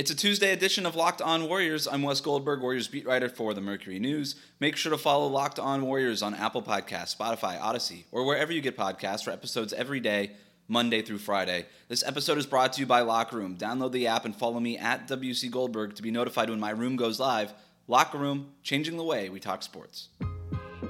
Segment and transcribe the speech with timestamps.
[0.00, 1.86] It's a Tuesday edition of Locked On Warriors.
[1.86, 4.34] I'm Wes Goldberg, Warriors beat writer for the Mercury News.
[4.58, 8.62] Make sure to follow Locked On Warriors on Apple Podcasts, Spotify, Odyssey, or wherever you
[8.62, 10.30] get podcasts for episodes every day,
[10.68, 11.66] Monday through Friday.
[11.88, 13.58] This episode is brought to you by Locker Room.
[13.58, 16.96] Download the app and follow me at WC Goldberg to be notified when my room
[16.96, 17.52] goes live.
[17.86, 20.08] Locker Room, changing the way we talk sports.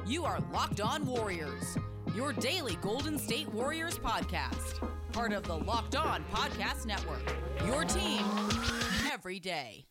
[0.07, 1.77] You are Locked On Warriors,
[2.15, 7.23] your daily Golden State Warriors podcast, part of the Locked On Podcast Network.
[7.67, 8.25] Your team
[9.13, 9.85] every day.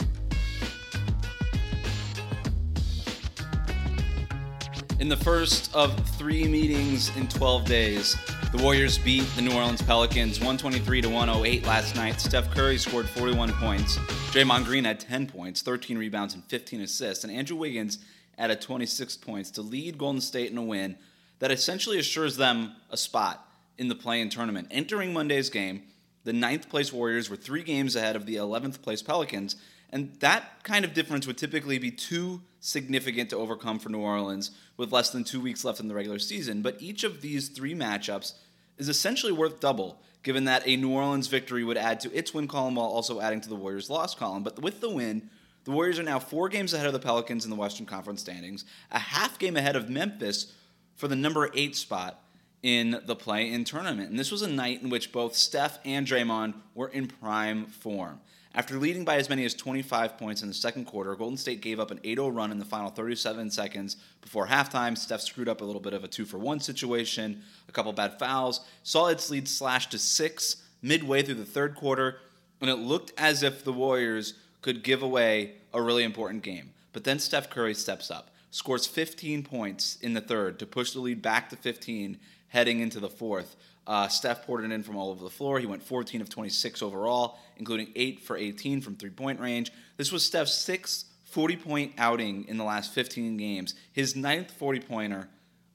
[5.00, 8.18] In the first of three meetings in 12 days,
[8.52, 12.20] the Warriors beat the New Orleans Pelicans 123 to 108 last night.
[12.20, 13.98] Steph Curry scored 41 points.
[14.34, 17.24] Draymond Green had 10 points, 13 rebounds, and 15 assists.
[17.24, 18.00] And Andrew Wiggins
[18.38, 20.98] added 26 points to lead Golden State in a win
[21.40, 23.46] that essentially assures them a spot
[23.78, 24.68] in the play-in tournament.
[24.72, 25.84] Entering Monday's game,
[26.26, 29.56] the ninth place Warriors were three games ahead of the 11th place Pelicans,
[29.90, 34.52] and that kind of difference would typically be too significant to overcome for New Orleans
[34.78, 36.62] with less than two weeks left in the regular season.
[36.62, 38.34] But each of these three matchups
[38.78, 42.48] is essentially worth double, given that a New Orleans victory would add to its win
[42.48, 44.44] column while also adding to the Warriors' loss column.
[44.44, 45.30] But with the win,
[45.64, 48.66] the Warriors are now four games ahead of the Pelicans in the Western Conference standings,
[48.92, 50.54] a half game ahead of Memphis
[51.00, 52.22] for the number eight spot
[52.62, 54.10] in the play in tournament.
[54.10, 58.20] And this was a night in which both Steph and Draymond were in prime form.
[58.54, 61.80] After leading by as many as 25 points in the second quarter, Golden State gave
[61.80, 64.98] up an 8 0 run in the final 37 seconds before halftime.
[64.98, 68.20] Steph screwed up a little bit of a two for one situation, a couple bad
[68.20, 72.18] fouls, saw its lead slashed to six midway through the third quarter,
[72.60, 76.72] and it looked as if the Warriors could give away a really important game.
[76.92, 81.00] But then Steph Curry steps up, scores 15 points in the third to push the
[81.00, 82.18] lead back to 15
[82.50, 83.56] heading into the fourth.
[83.86, 85.60] Uh, Steph poured it in from all over the floor.
[85.60, 89.72] He went 14 of 26 overall, including 8 for 18 from three point range.
[89.98, 94.80] This was Steph's sixth 40 point outing in the last 15 games, his ninth 40
[94.82, 95.30] pointer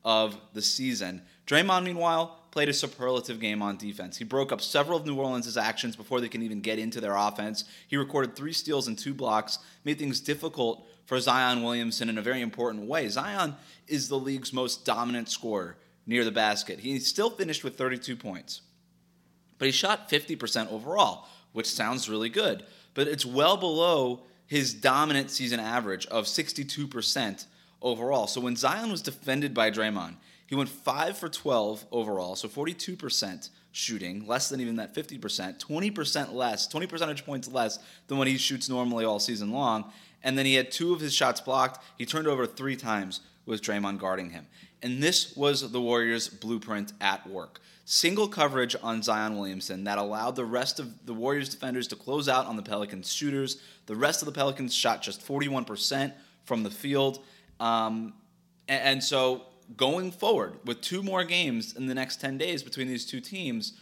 [0.04, 1.22] of the season.
[1.46, 4.16] Draymond, meanwhile, played a superlative game on defense.
[4.16, 7.16] He broke up several of New Orleans' actions before they can even get into their
[7.16, 7.64] offense.
[7.88, 12.22] He recorded three steals and two blocks, made things difficult for Zion Williamson in a
[12.22, 13.08] very important way.
[13.08, 13.56] Zion
[13.86, 15.76] is the league's most dominant scorer
[16.06, 16.80] near the basket.
[16.80, 18.62] He still finished with 32 points,
[19.58, 25.30] but he shot 50% overall, which sounds really good, but it's well below his dominant
[25.30, 27.46] season average of 62%
[27.80, 28.26] overall.
[28.26, 30.16] So when Zion was defended by Draymond,
[30.46, 36.32] he went 5 for 12 overall, so 42% shooting, less than even that 50%, 20%
[36.32, 39.90] less, 20 percentage points less than what he shoots normally all season long.
[40.24, 41.84] And then he had two of his shots blocked.
[41.98, 44.46] He turned over three times with Draymond guarding him.
[44.82, 47.60] And this was the Warriors' blueprint at work.
[47.84, 52.28] Single coverage on Zion Williamson that allowed the rest of the Warriors defenders to close
[52.28, 53.60] out on the Pelicans shooters.
[53.86, 56.14] The rest of the Pelicans shot just 41%
[56.44, 57.22] from the field.
[57.60, 58.14] Um,
[58.66, 59.42] and, so
[59.76, 63.74] going forward with two more games in the next 10 days between these two teams,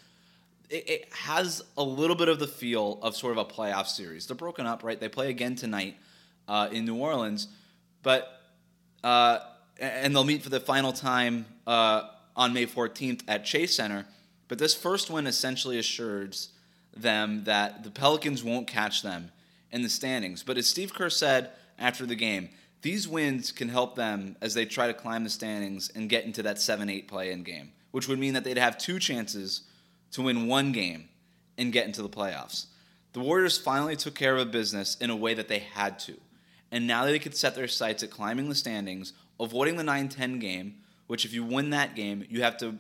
[0.69, 4.27] it, it, has a little bit of the feel of sort of a playoff series.
[4.27, 4.99] They're broken up, right?
[4.99, 5.97] They play again tonight
[6.49, 7.49] uh, in New Orleans,
[8.03, 8.41] but
[9.05, 9.41] uh,
[9.79, 12.03] and they'll meet for the final time uh,
[12.37, 14.07] on May 14th at Chase Center.
[14.49, 16.51] But this first win essentially assures
[16.97, 19.33] them that the Pelicans won't catch them
[19.71, 20.43] in the standings.
[20.43, 22.51] But as Steve Kerr said after the game,
[22.83, 26.43] these wins can help them as they try to climb the standings and get into
[26.43, 29.63] that 7 8 play in game, which would mean that they'd have two chances
[30.13, 31.09] to win one game
[31.57, 32.67] and get into the playoffs.
[33.13, 36.15] The Warriors finally took care of business in a way that they had to.
[36.73, 39.13] And now they could set their sights at climbing the standings
[39.43, 42.79] avoiding the 9 10 game, which if you win that game, you have to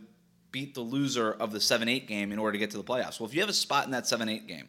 [0.50, 3.18] beat the loser of the 7 8 game in order to get to the playoffs.
[3.18, 4.68] Well, if you have a spot in that 7 8 game,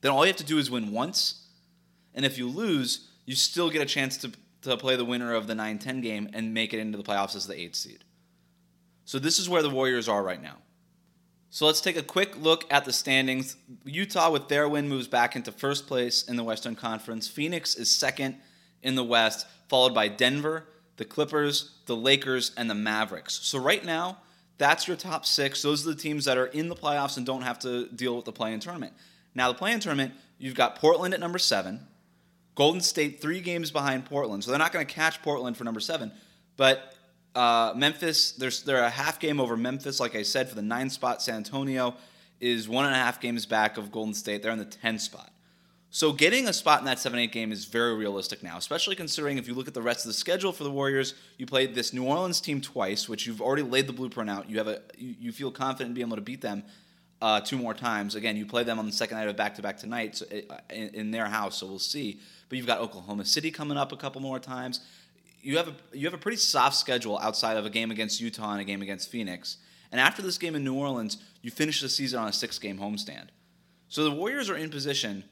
[0.00, 1.46] then all you have to do is win once.
[2.14, 4.32] And if you lose, you still get a chance to,
[4.62, 7.36] to play the winner of the 9 10 game and make it into the playoffs
[7.36, 8.04] as the 8th seed.
[9.04, 10.58] So this is where the Warriors are right now.
[11.54, 13.56] So let's take a quick look at the standings.
[13.84, 17.28] Utah, with their win, moves back into first place in the Western Conference.
[17.28, 18.36] Phoenix is second
[18.82, 20.64] in the West, followed by Denver,
[20.96, 23.34] the Clippers, the Lakers, and the Mavericks.
[23.42, 24.16] So right now,
[24.56, 25.60] that's your top six.
[25.60, 28.24] Those are the teams that are in the playoffs and don't have to deal with
[28.24, 28.94] the play-in tournament.
[29.34, 31.86] Now, the play-in tournament, you've got Portland at number seven,
[32.54, 35.80] Golden State three games behind Portland, so they're not going to catch Portland for number
[35.80, 36.12] seven.
[36.56, 36.94] But
[37.34, 40.90] uh, Memphis, there's they're a half game over Memphis, like I said, for the nine
[40.90, 41.22] spot.
[41.22, 41.94] San Antonio
[42.40, 44.42] is one and a half games back of Golden State.
[44.42, 45.30] They're in the ten spot.
[45.94, 49.46] So getting a spot in that 7-8 game is very realistic now, especially considering if
[49.46, 52.04] you look at the rest of the schedule for the Warriors, you played this New
[52.04, 54.48] Orleans team twice, which you've already laid the blueprint out.
[54.48, 56.64] You have a you, feel confident in being able to beat them.
[57.22, 58.16] uh, two more times.
[58.16, 60.56] Again, you play them on the second night of back to back tonight so, uh,
[60.70, 62.18] in, in their house, so we'll see.
[62.48, 64.80] But you've got Oklahoma City coming up a couple more times.
[65.42, 68.52] You have a you have a pretty soft schedule outside of a game against Utah
[68.52, 69.58] and a game against Phoenix.
[69.90, 72.78] And after this game in New Orleans, you finish the season on a six game
[72.78, 73.28] homestand.
[73.88, 75.24] So the Warriors are in position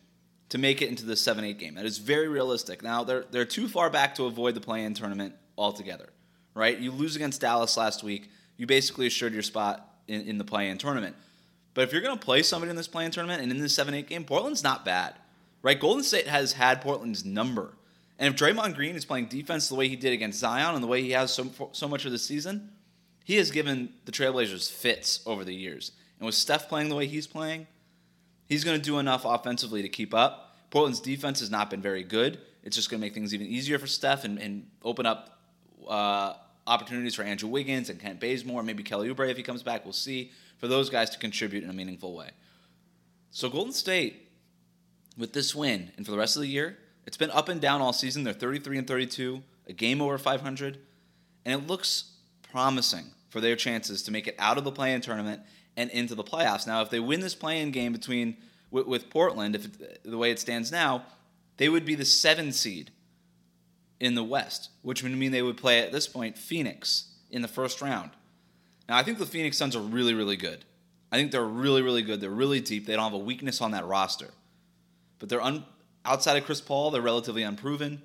[0.51, 1.75] to make it into the 7 8 game.
[1.75, 2.83] That is very realistic.
[2.83, 6.11] Now, they're, they're too far back to avoid the play in tournament altogether,
[6.55, 6.79] right?
[6.79, 10.69] You lose against Dallas last week, you basically assured your spot in, in the play
[10.69, 11.17] in tournament.
[11.73, 13.75] But if you're going to play somebody in this play in tournament and in this
[13.75, 15.15] 7 8 game, Portland's not bad,
[15.63, 15.79] right?
[15.79, 17.75] Golden State has had Portland's number.
[18.21, 20.89] And if Draymond Green is playing defense the way he did against Zion and the
[20.89, 22.71] way he has so, so much of the season,
[23.25, 25.91] he has given the Trailblazers fits over the years.
[26.21, 27.67] And with Steph playing the way he's playing,
[28.51, 30.57] He's going to do enough offensively to keep up.
[30.71, 32.41] Portland's defense has not been very good.
[32.65, 35.39] It's just going to make things even easier for Steph and, and open up
[35.89, 36.35] uh,
[36.67, 39.85] opportunities for Andrew Wiggins and Kent Bazemore, maybe Kelly Oubre if he comes back.
[39.85, 42.31] We'll see for those guys to contribute in a meaningful way.
[43.31, 44.29] So Golden State,
[45.17, 46.77] with this win and for the rest of the year,
[47.11, 48.23] it's been up and down all season.
[48.23, 50.79] They're 33 and 32, a game over 500,
[51.45, 52.13] and it looks
[52.53, 55.43] promising for their chances to make it out of the play-in tournament
[55.77, 56.69] and into the playoffs.
[56.69, 58.37] Now, if they win this play-in game between
[58.71, 61.03] with, with Portland, if it, the way it stands now,
[61.57, 62.93] they would be the seven seed
[63.99, 67.49] in the West, which would mean they would play at this point Phoenix in the
[67.49, 68.11] first round.
[68.89, 70.65] Now, I think the Phoenix Suns are really, really good.
[71.11, 72.21] I think they're really, really good.
[72.21, 72.87] They're really deep.
[72.87, 74.31] They don't have a weakness on that roster,
[75.19, 75.65] but they're un,
[76.05, 76.91] outside of Chris Paul.
[76.91, 78.03] They're relatively unproven.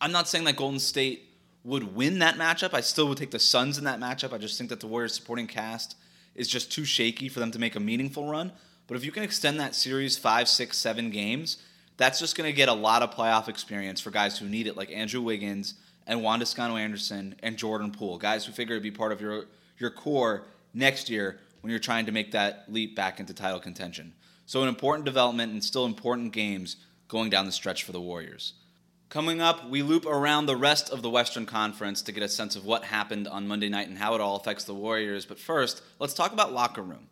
[0.00, 1.28] I'm not saying that Golden State
[1.64, 2.74] would win that matchup.
[2.74, 4.32] I still would take the Suns in that matchup.
[4.32, 5.96] I just think that the Warriors supporting cast
[6.34, 8.52] is just too shaky for them to make a meaningful run.
[8.86, 11.58] But if you can extend that series five, six, seven games,
[11.96, 14.76] that's just going to get a lot of playoff experience for guys who need it,
[14.76, 15.74] like Andrew Wiggins
[16.06, 19.44] and Juan Toscano Anderson and Jordan Poole, guys who figure to be part of your
[19.78, 20.44] your core
[20.74, 24.12] next year when you're trying to make that leap back into title contention.
[24.46, 26.76] So an important development and still important games
[27.12, 28.54] going down the stretch for the Warriors.
[29.10, 32.56] Coming up, we loop around the rest of the Western Conference to get a sense
[32.56, 35.26] of what happened on Monday night and how it all affects the Warriors.
[35.26, 37.08] But first, let's talk about Locker Room.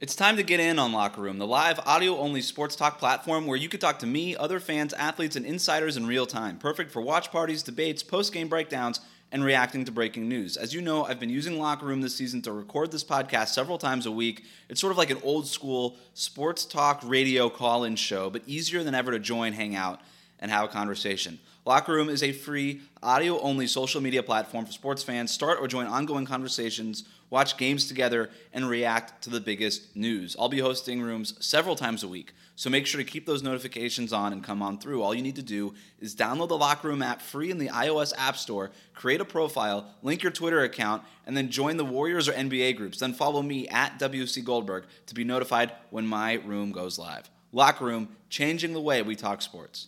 [0.00, 3.46] It's time to get in on Locker Room, the live audio only sports talk platform
[3.46, 6.56] where you can talk to me, other fans, athletes, and insiders in real time.
[6.56, 9.00] Perfect for watch parties, debates, post game breakdowns,
[9.32, 10.58] and reacting to breaking news.
[10.58, 13.78] As you know, I've been using Locker Room this season to record this podcast several
[13.78, 14.44] times a week.
[14.68, 18.84] It's sort of like an old school sports talk radio call in show, but easier
[18.84, 20.00] than ever to join, hang out,
[20.38, 21.40] and have a conversation.
[21.64, 25.30] Locker Room is a free, audio only social media platform for sports fans.
[25.30, 30.34] Start or join ongoing conversations, watch games together, and react to the biggest news.
[30.40, 34.12] I'll be hosting rooms several times a week, so make sure to keep those notifications
[34.12, 35.02] on and come on through.
[35.02, 38.12] All you need to do is download the Locker Room app free in the iOS
[38.18, 42.32] App Store, create a profile, link your Twitter account, and then join the Warriors or
[42.32, 42.98] NBA groups.
[42.98, 47.30] Then follow me at WC Goldberg to be notified when my room goes live.
[47.52, 49.86] Locker Room, changing the way we talk sports.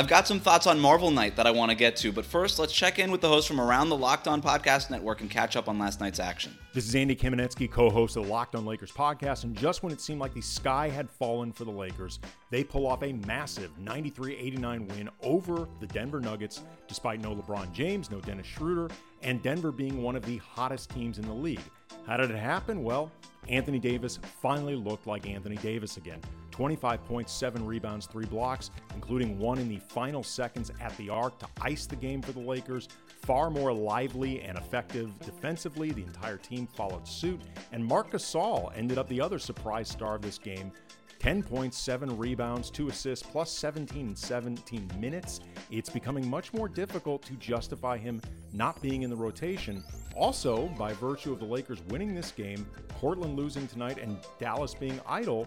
[0.00, 2.58] I've got some thoughts on Marvel Night that I want to get to, but first,
[2.58, 5.56] let's check in with the host from around the Locked On Podcast Network and catch
[5.56, 6.56] up on last night's action.
[6.72, 9.92] This is Andy Kamenetsky, co host of the Locked On Lakers podcast, and just when
[9.92, 12.18] it seemed like the sky had fallen for the Lakers,
[12.48, 17.70] they pull off a massive 93 89 win over the Denver Nuggets, despite no LeBron
[17.74, 18.88] James, no Dennis Schroeder,
[19.20, 21.60] and Denver being one of the hottest teams in the league.
[22.06, 22.82] How did it happen?
[22.82, 23.12] Well,
[23.50, 26.22] Anthony Davis finally looked like Anthony Davis again.
[26.50, 31.38] 25 points, 7 rebounds, 3 blocks, including one in the final seconds at the arc
[31.38, 32.88] to ice the game for the Lakers.
[33.22, 35.92] Far more lively and effective defensively.
[35.92, 37.40] The entire team followed suit.
[37.72, 40.72] And Marc Gasol ended up the other surprise star of this game
[41.20, 45.40] 10 points, 7 rebounds, 2 assists, plus 17 and 17 minutes.
[45.70, 48.22] It's becoming much more difficult to justify him
[48.54, 49.84] not being in the rotation.
[50.16, 54.98] Also, by virtue of the Lakers winning this game, Portland losing tonight, and Dallas being
[55.06, 55.46] idle,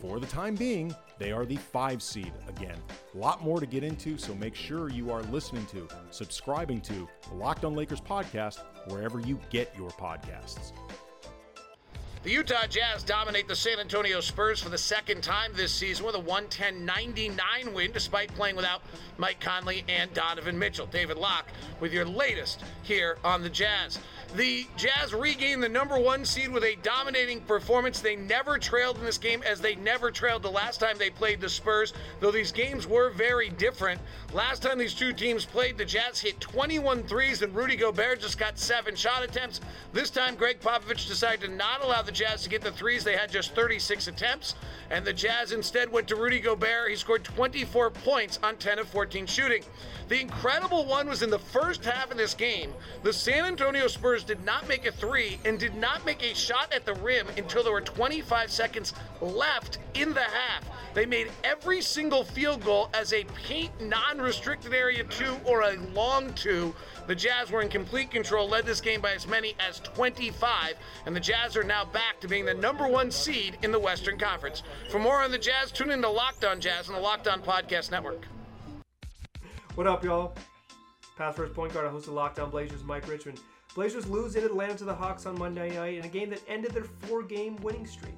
[0.00, 2.76] for the time being, they are the five seed again.
[3.14, 7.08] A lot more to get into, so make sure you are listening to, subscribing to
[7.28, 10.72] the Locked On Lakers podcast wherever you get your podcasts.
[12.22, 16.14] The Utah Jazz dominate the San Antonio Spurs for the second time this season with
[16.14, 18.82] a 110 99 win, despite playing without
[19.16, 20.84] Mike Conley and Donovan Mitchell.
[20.84, 21.48] David Locke
[21.80, 23.98] with your latest here on the Jazz.
[24.36, 27.98] The Jazz regained the number one seed with a dominating performance.
[27.98, 31.40] They never trailed in this game as they never trailed the last time they played
[31.40, 34.00] the Spurs, though these games were very different.
[34.32, 38.38] Last time these two teams played, the Jazz hit 21 threes and Rudy Gobert just
[38.38, 39.60] got seven shot attempts.
[39.92, 43.02] This time, Gregg Popovich decided to not allow the Jazz to get the threes.
[43.02, 44.54] They had just 36 attempts,
[44.90, 46.90] and the Jazz instead went to Rudy Gobert.
[46.90, 49.64] He scored 24 points on 10 of 14 shooting.
[50.08, 52.72] The incredible one was in the first half of this game.
[53.02, 56.72] The San Antonio Spurs Did not make a three and did not make a shot
[56.72, 60.64] at the rim until there were 25 seconds left in the half.
[60.94, 65.76] They made every single field goal as a paint non restricted area two or a
[65.92, 66.74] long two.
[67.06, 70.74] The Jazz were in complete control, led this game by as many as 25,
[71.06, 74.18] and the Jazz are now back to being the number one seed in the Western
[74.18, 74.62] Conference.
[74.90, 77.40] For more on the Jazz, tune in to Locked On Jazz on the Locked On
[77.42, 78.26] Podcast Network.
[79.74, 80.34] What up, y'all?
[81.16, 83.40] Pass first point guard, I host of Locked On Blazers, Mike Richmond.
[83.74, 86.72] Blazers lose in Atlanta to the Hawks on Monday night in a game that ended
[86.72, 88.14] their four-game winning streak.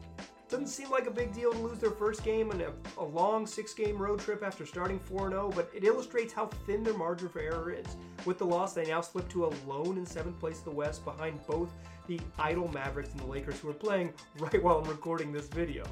[0.48, 3.46] Doesn't seem like a big deal to lose their first game in a, a long
[3.46, 7.70] six-game road trip after starting 4-0, but it illustrates how thin their margin for error
[7.70, 7.86] is.
[8.24, 11.04] With the loss, they now slip to a lone in seventh place in the West
[11.04, 11.70] behind both
[12.06, 15.84] the idle Mavericks and the Lakers, who are playing right while I'm recording this video.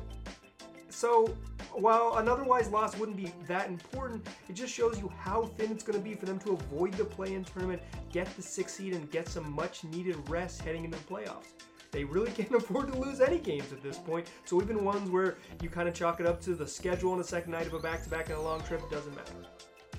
[0.90, 1.34] So,
[1.72, 5.84] while an otherwise loss wouldn't be that important, it just shows you how thin it's
[5.84, 7.80] going to be for them to avoid the play-in tournament,
[8.12, 11.52] get the sixth seed, and get some much-needed rest heading into the playoffs.
[11.92, 14.28] They really can't afford to lose any games at this point.
[14.44, 17.24] So even ones where you kind of chalk it up to the schedule on the
[17.24, 19.32] second night of a back-to-back and a long trip, doesn't matter.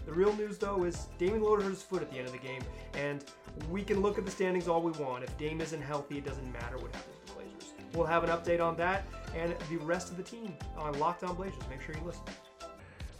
[0.05, 2.39] The real news, though, is Damian Lillard hurt his foot at the end of the
[2.39, 2.61] game,
[2.95, 3.23] and
[3.69, 5.23] we can look at the standings all we want.
[5.23, 7.73] If Dame isn't healthy, it doesn't matter what happens to the Blazers.
[7.93, 11.35] We'll have an update on that and the rest of the team on Locked On
[11.35, 11.59] Blazers.
[11.69, 12.23] Make sure you listen.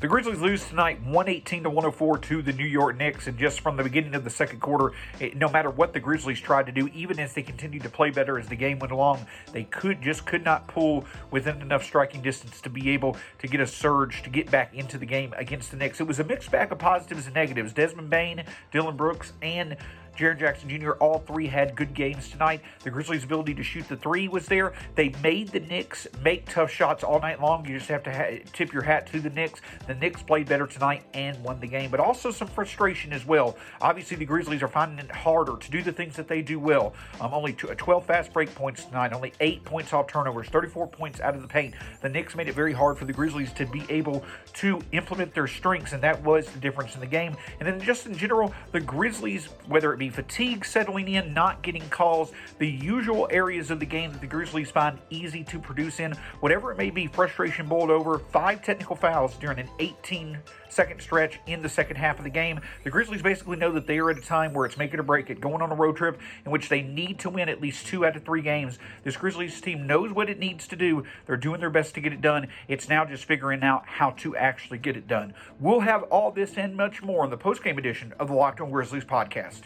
[0.01, 3.27] The Grizzlies lose tonight 118 to 104 to the New York Knicks.
[3.27, 6.39] And just from the beginning of the second quarter, it, no matter what the Grizzlies
[6.39, 9.23] tried to do, even as they continued to play better as the game went along,
[9.53, 13.61] they could just could not pull within enough striking distance to be able to get
[13.61, 16.01] a surge to get back into the game against the Knicks.
[16.01, 17.71] It was a mixed bag of positives and negatives.
[17.71, 19.77] Desmond Bane, Dillon Brooks, and
[20.17, 22.61] Jaren Jackson Jr., all three had good games tonight.
[22.83, 24.73] The Grizzlies' ability to shoot the three was there.
[24.95, 27.65] They made the Knicks make tough shots all night long.
[27.65, 29.61] You just have to ha- tip your hat to the Knicks.
[29.87, 33.57] The Knicks played better tonight and won the game, but also some frustration as well.
[33.81, 36.93] Obviously, the Grizzlies are finding it harder to do the things that they do well.
[37.19, 41.19] Um, only two, 12 fast break points tonight, only eight points off turnovers, 34 points
[41.21, 41.73] out of the paint.
[42.01, 44.23] The Knicks made it very hard for the Grizzlies to be able
[44.55, 47.35] to implement their strengths, and that was the difference in the game.
[47.59, 51.87] And then just in general, the Grizzlies, whether it be fatigue settling in, not getting
[51.89, 56.13] calls, the usual areas of the game that the Grizzlies find easy to produce in,
[56.39, 60.39] whatever it may be, frustration boiled over, five technical fouls during an 18
[60.69, 62.59] second stretch in the second half of the game.
[62.83, 65.03] The Grizzlies basically know that they are at a time where it's make it or
[65.03, 67.85] break it, going on a road trip in which they need to win at least
[67.85, 68.79] two out of three games.
[69.03, 71.03] This Grizzlies team knows what it needs to do.
[71.27, 72.47] They're doing their best to get it done.
[72.67, 75.35] It's now just figuring out how to actually get it done.
[75.59, 78.71] We'll have all this and much more in the post-game edition of the Locked On
[78.71, 79.63] Grizzlies podcast.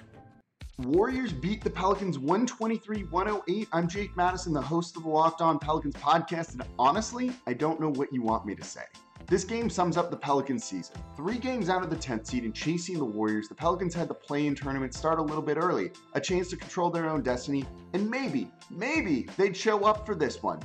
[0.79, 3.70] Warriors beat the Pelicans 123 108.
[3.72, 7.79] I'm Jake Madison, the host of the Locked On Pelicans podcast, and honestly, I don't
[7.79, 8.82] know what you want me to say.
[9.25, 10.98] This game sums up the Pelicans season.
[11.15, 14.13] Three games out of the 10th seed and chasing the Warriors, the Pelicans had the
[14.13, 17.65] play in tournament start a little bit early, a chance to control their own destiny,
[17.94, 20.60] and maybe, maybe they'd show up for this one.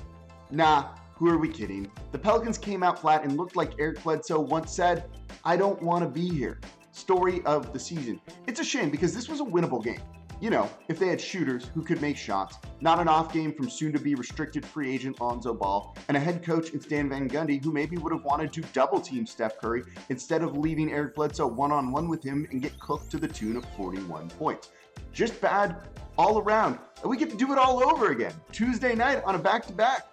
[0.50, 1.88] Nah, who are we kidding?
[2.10, 5.04] The Pelicans came out flat and looked like Eric Bledsoe once said,
[5.44, 6.58] I don't want to be here
[6.92, 8.20] story of the season.
[8.46, 10.00] It's a shame because this was a winnable game.
[10.40, 13.68] You know, if they had shooters who could make shots, not an off game from
[13.68, 17.28] soon to be restricted free agent Lonzo Ball, and a head coach in Stan Van
[17.28, 21.14] Gundy who maybe would have wanted to double team Steph Curry instead of leaving Eric
[21.14, 24.70] Bledsoe one on one with him and get cooked to the tune of 41 points.
[25.12, 25.76] Just bad
[26.16, 26.78] all around.
[27.02, 28.32] And we get to do it all over again.
[28.50, 30.06] Tuesday night on a back to back.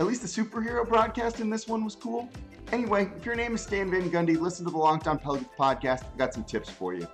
[0.00, 2.28] At least the superhero broadcast in this one was cool.
[2.72, 6.04] Anyway, if your name is Stan Van Gundy, listen to the Locked On Pelicans podcast.
[6.04, 7.06] I've got some tips for you.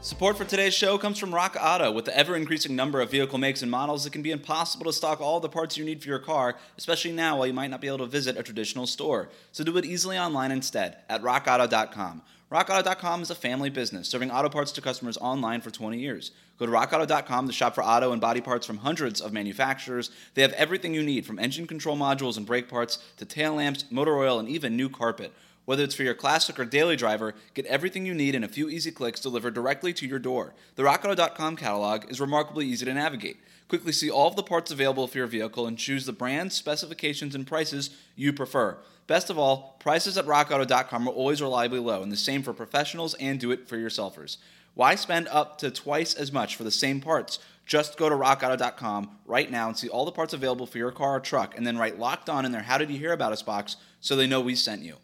[0.00, 1.92] Support for today's show comes from Rock Auto.
[1.92, 4.92] With the ever increasing number of vehicle makes and models, it can be impossible to
[4.92, 7.80] stock all the parts you need for your car, especially now while you might not
[7.80, 9.28] be able to visit a traditional store.
[9.52, 12.22] So do it easily online instead at rockauto.com.
[12.50, 16.30] RockAuto.com is a family business serving auto parts to customers online for 20 years.
[16.58, 20.10] Go to RockAuto.com to shop for auto and body parts from hundreds of manufacturers.
[20.32, 23.84] They have everything you need from engine control modules and brake parts to tail lamps,
[23.90, 25.30] motor oil, and even new carpet.
[25.68, 28.70] Whether it's for your classic or daily driver, get everything you need in a few
[28.70, 30.54] easy clicks delivered directly to your door.
[30.76, 33.36] The RockAuto.com catalog is remarkably easy to navigate.
[33.68, 37.34] Quickly see all of the parts available for your vehicle and choose the brands, specifications,
[37.34, 38.78] and prices you prefer.
[39.06, 43.12] Best of all, prices at rockauto.com are always reliably low, and the same for professionals
[43.20, 44.38] and do it for yourselfers.
[44.72, 47.40] Why spend up to twice as much for the same parts?
[47.66, 51.16] Just go to rockauto.com right now and see all the parts available for your car
[51.16, 53.42] or truck, and then write locked on in their How Did You Hear About Us
[53.42, 54.96] box so they know we sent you.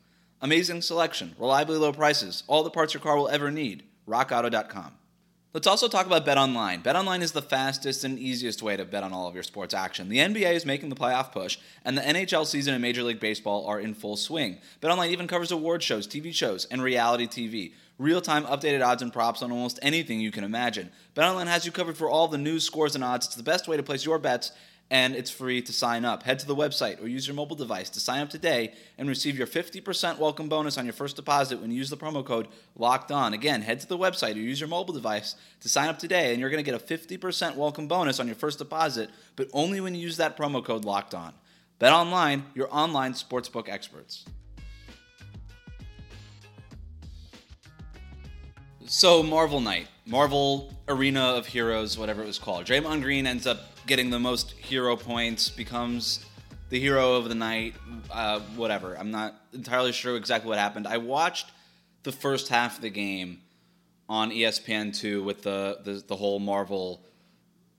[0.45, 3.83] Amazing selection, reliably low prices, all the parts your car will ever need.
[4.07, 4.93] RockAuto.com.
[5.55, 6.83] Let's also talk about Bet Online.
[6.83, 9.73] Bet Online is the fastest and easiest way to bet on all of your sports
[9.73, 10.11] action.
[10.11, 13.65] The NBA is making the playoff push, and the NHL season and Major League Baseball
[13.65, 14.59] are in full swing.
[14.83, 17.73] Bet Online even covers award shows, TV shows, and reality TV.
[17.97, 20.91] Real time updated odds and props on almost anything you can imagine.
[21.15, 23.25] BetOnline has you covered for all the news, scores, and odds.
[23.27, 24.53] It's the best way to place your bets
[24.91, 26.23] and it's free to sign up.
[26.23, 29.37] Head to the website or use your mobile device to sign up today and receive
[29.37, 33.11] your 50% welcome bonus on your first deposit when you use the promo code LOCKED
[33.11, 33.33] ON.
[33.33, 36.41] Again, head to the website or use your mobile device to sign up today and
[36.41, 39.95] you're going to get a 50% welcome bonus on your first deposit, but only when
[39.95, 41.35] you use that promo code LOCKED ON.
[41.79, 44.25] Bet online, your online sportsbook experts.
[48.87, 52.67] So, Marvel Night, Marvel Arena of Heroes, whatever it was called.
[52.67, 56.25] Draymond Green ends up getting the most hero points, becomes
[56.71, 57.75] the hero of the night,
[58.11, 58.97] uh, whatever.
[58.99, 60.87] I'm not entirely sure exactly what happened.
[60.87, 61.51] I watched
[62.03, 63.41] the first half of the game
[64.09, 67.05] on ESPN2 with the, the, the whole Marvel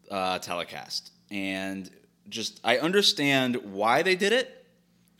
[0.10, 1.12] uh, telecast.
[1.32, 1.90] And
[2.30, 4.66] just, I understand why they did it.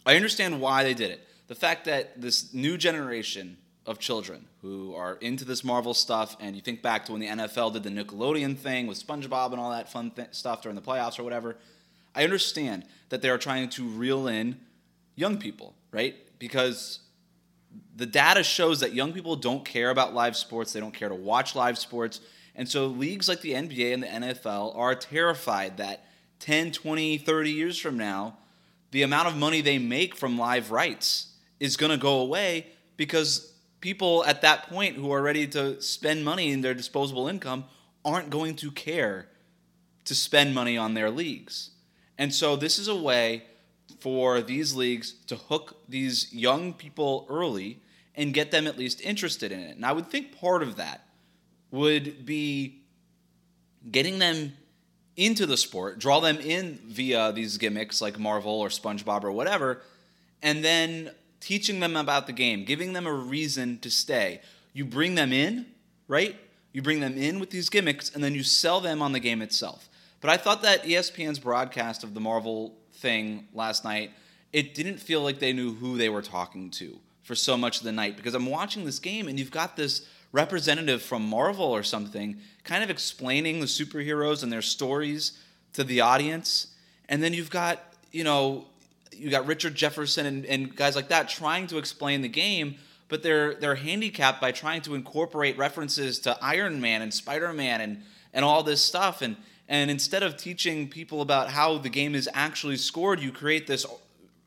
[0.06, 1.28] I understand why they did it.
[1.48, 6.56] The fact that this new generation of children who are into this Marvel stuff, and
[6.56, 9.70] you think back to when the NFL did the Nickelodeon thing with SpongeBob and all
[9.72, 11.56] that fun th- stuff during the playoffs or whatever.
[12.16, 14.60] I understand that they are trying to reel in
[15.16, 16.16] young people, right?
[16.40, 17.00] Because
[17.96, 21.16] the data shows that young people don't care about live sports, they don't care to
[21.16, 22.22] watch live sports.
[22.56, 26.06] And so leagues like the NBA and the NFL are terrified that
[26.40, 28.38] 10, 20, 30 years from now,
[28.92, 33.54] the amount of money they make from live rights is going to go away because
[33.86, 37.64] people at that point who are ready to spend money in their disposable income
[38.04, 39.28] aren't going to care
[40.04, 41.70] to spend money on their leagues.
[42.18, 43.44] And so this is a way
[44.00, 47.80] for these leagues to hook these young people early
[48.16, 49.76] and get them at least interested in it.
[49.76, 51.06] And I would think part of that
[51.70, 52.82] would be
[53.92, 54.54] getting them
[55.16, 59.84] into the sport, draw them in via these gimmicks like Marvel or SpongeBob or whatever,
[60.42, 64.42] and then teaching them about the game, giving them a reason to stay.
[64.74, 65.68] You bring them in,
[66.08, 66.36] right?
[66.74, 69.42] You bring them in with these gimmicks, and then you sell them on the game
[69.42, 69.90] itself.
[70.22, 74.12] But I thought that ESPN's broadcast of the Marvel thing last night,
[74.52, 77.84] it didn't feel like they knew who they were talking to for so much of
[77.84, 81.82] the night because I'm watching this game and you've got this representative from Marvel or
[81.82, 85.40] something kind of explaining the superheroes and their stories
[85.74, 86.68] to the audience.
[87.10, 87.82] And then you've got,
[88.12, 88.66] you know,
[89.18, 92.76] you got Richard Jefferson and, and guys like that trying to explain the game,
[93.08, 97.82] but they're they're handicapped by trying to incorporate references to Iron Man and Spider Man
[97.82, 99.22] and and all this stuff.
[99.22, 103.68] And and instead of teaching people about how the game is actually scored, you create
[103.68, 103.86] this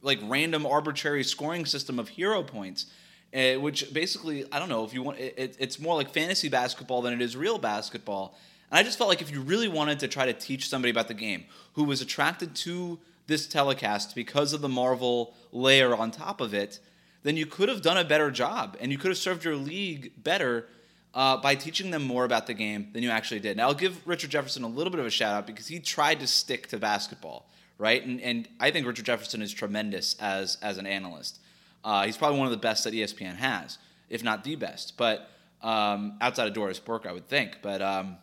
[0.03, 2.87] like random arbitrary scoring system of hero points.
[3.35, 5.19] Uh, which basically, I don't know if you want.
[5.19, 8.39] It, it's more like fantasy basketball than it is real basketball.
[8.71, 11.09] And I just felt like if you really wanted to try to teach somebody about
[11.09, 16.41] the game who was attracted to this telecast because of the Marvel layer on top
[16.41, 16.81] of it,
[17.23, 20.12] then you could have done a better job and you could have served your league
[20.17, 20.67] better
[21.14, 23.57] uh, by teaching them more about the game than you actually did.
[23.57, 26.21] Now, I'll give Richard Jefferson a little bit of a shout out because he tried
[26.21, 28.05] to stick to basketball, right?
[28.05, 31.41] And, and I think Richard Jefferson is tremendous as, as an analyst.
[31.85, 34.97] Uh, he's probably one of the best that ESPN has, if not the best.
[34.97, 35.31] But
[35.62, 37.59] um, outside of Doris Burke, I would think.
[37.62, 38.17] But um,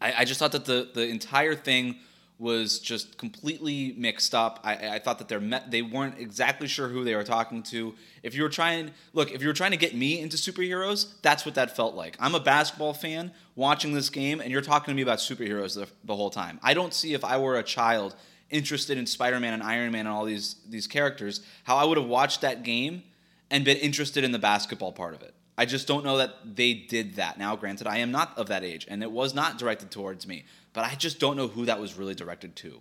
[0.00, 1.96] I, I, just thought that the, the entire thing
[2.38, 4.60] was just completely mixed up.
[4.62, 7.94] I, I thought that they're met, they weren't exactly sure who they were talking to.
[8.22, 11.44] If you were trying, look, if you were trying to get me into superheroes, that's
[11.44, 12.16] what that felt like.
[12.20, 15.88] I'm a basketball fan watching this game, and you're talking to me about superheroes the,
[16.04, 16.60] the whole time.
[16.62, 18.14] I don't see if I were a child
[18.50, 22.06] interested in Spider-Man and Iron Man and all these these characters, how I would have
[22.06, 23.02] watched that game
[23.50, 25.34] and been interested in the basketball part of it.
[25.58, 27.38] I just don't know that they did that.
[27.38, 30.44] Now, granted, I am not of that age, and it was not directed towards me
[30.78, 32.80] but I just don't know who that was really directed to.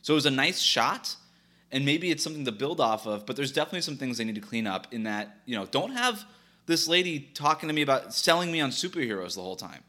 [0.00, 1.14] So it was a nice shot,
[1.70, 4.36] and maybe it's something to build off of, but there's definitely some things they need
[4.36, 6.24] to clean up in that, you know, don't have
[6.64, 9.82] this lady talking to me about selling me on superheroes the whole time.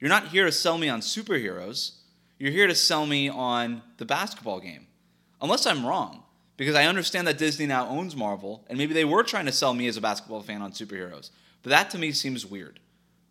[0.00, 1.92] You're not here to sell me on superheroes.
[2.38, 4.86] You're here to sell me on the basketball game.
[5.40, 6.24] Unless I'm wrong,
[6.58, 9.72] because I understand that Disney now owns Marvel, and maybe they were trying to sell
[9.72, 11.30] me as a basketball fan on superheroes.
[11.62, 12.80] But that to me seems weird.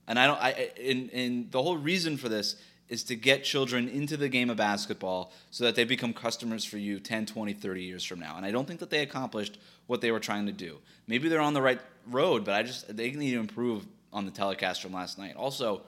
[0.07, 2.55] And I don't I and, and the whole reason for this
[2.89, 6.77] is to get children into the game of basketball so that they become customers for
[6.77, 8.35] you 10, 20, 30 years from now.
[8.35, 10.79] And I don't think that they accomplished what they were trying to do.
[11.07, 14.31] Maybe they're on the right road, but I just they need to improve on the
[14.31, 15.35] telecast from last night.
[15.37, 15.83] Also,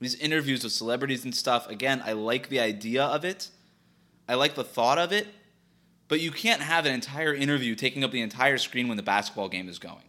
[0.00, 3.48] these interviews with celebrities and stuff, again, I like the idea of it.
[4.28, 5.26] I like the thought of it,
[6.06, 9.48] but you can't have an entire interview taking up the entire screen when the basketball
[9.48, 10.07] game is going.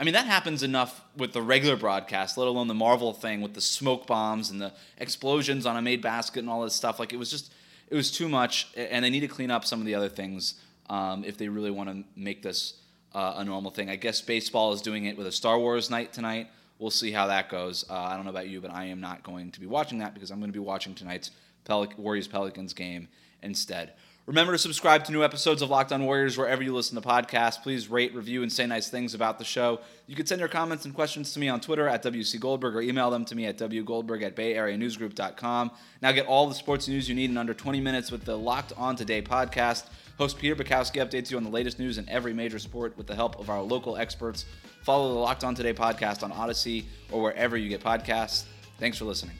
[0.00, 3.52] I mean, that happens enough with the regular broadcast, let alone the Marvel thing with
[3.52, 6.98] the smoke bombs and the explosions on a made basket and all this stuff.
[6.98, 7.52] Like, it was just,
[7.90, 10.54] it was too much, and they need to clean up some of the other things
[10.88, 12.78] um, if they really want to make this
[13.14, 13.90] uh, a normal thing.
[13.90, 16.48] I guess baseball is doing it with a Star Wars night tonight.
[16.78, 17.84] We'll see how that goes.
[17.90, 20.14] Uh, I don't know about you, but I am not going to be watching that
[20.14, 21.30] because I'm going to be watching tonight's
[21.66, 23.06] Pelic- Warriors Pelicans game
[23.42, 23.92] instead.
[24.30, 27.60] Remember to subscribe to new episodes of Locked On Warriors wherever you listen to podcasts.
[27.60, 29.80] Please rate, review, and say nice things about the show.
[30.06, 32.80] You can send your comments and questions to me on Twitter at WC Goldberg or
[32.80, 35.72] email them to me at wgoldberg at bayareanewsgroup.com.
[36.00, 38.72] Now get all the sports news you need in under 20 minutes with the Locked
[38.76, 39.88] On Today podcast.
[40.16, 43.16] Host Peter Bukowski updates you on the latest news in every major sport with the
[43.16, 44.44] help of our local experts.
[44.84, 48.44] Follow the Locked On Today podcast on Odyssey or wherever you get podcasts.
[48.78, 49.34] Thanks for listening.